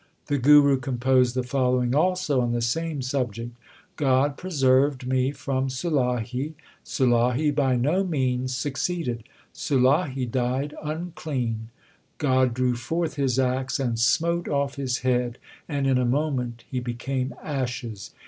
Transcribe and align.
The 0.25 0.39
Guru 0.39 0.77
composed 0.79 1.35
the 1.35 1.43
following 1.43 1.93
also 1.93 2.41
on 2.41 2.53
the 2.53 2.61
same 2.63 3.03
subject: 3.03 3.55
God 3.97 4.35
preserved 4.35 5.05
me 5.05 5.29
from 5.31 5.67
Sulahi. 5.69 6.55
Sulahi 6.83 7.53
by 7.53 7.75
no 7.75 8.03
means 8.03 8.51
succeeded; 8.57 9.25
Sulahi 9.53 10.25
died 10.25 10.73
unclean. 10.81 11.69
God 12.17 12.55
drew 12.55 12.75
forth 12.75 13.13
His 13.13 13.37
axe 13.37 13.79
and 13.79 13.99
smote 13.99 14.47
off 14.47 14.73
his 14.73 14.97
head, 15.05 15.37
and 15.69 15.85
in 15.85 15.99
a 15.99 16.03
moment 16.05 16.63
he 16.67 16.79
became 16.79 17.35
ashes. 17.43 18.09